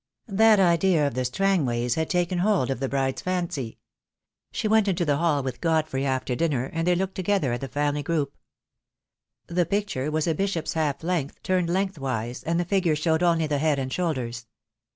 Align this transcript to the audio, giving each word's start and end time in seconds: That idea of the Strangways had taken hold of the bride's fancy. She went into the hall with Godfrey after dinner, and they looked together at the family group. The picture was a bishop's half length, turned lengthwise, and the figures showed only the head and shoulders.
That 0.27 0.59
idea 0.59 1.05
of 1.05 1.13
the 1.13 1.23
Strangways 1.25 1.93
had 1.93 2.09
taken 2.09 2.39
hold 2.39 2.71
of 2.71 2.79
the 2.79 2.89
bride's 2.89 3.21
fancy. 3.21 3.77
She 4.51 4.67
went 4.67 4.87
into 4.87 5.05
the 5.05 5.17
hall 5.17 5.43
with 5.43 5.61
Godfrey 5.61 6.07
after 6.07 6.33
dinner, 6.33 6.71
and 6.73 6.87
they 6.87 6.95
looked 6.95 7.13
together 7.13 7.53
at 7.53 7.61
the 7.61 7.67
family 7.67 8.01
group. 8.01 8.35
The 9.45 9.63
picture 9.67 10.09
was 10.09 10.25
a 10.25 10.33
bishop's 10.33 10.73
half 10.73 11.03
length, 11.03 11.43
turned 11.43 11.69
lengthwise, 11.69 12.41
and 12.45 12.59
the 12.59 12.65
figures 12.65 12.97
showed 12.97 13.21
only 13.21 13.45
the 13.45 13.59
head 13.59 13.77
and 13.77 13.93
shoulders. 13.93 14.47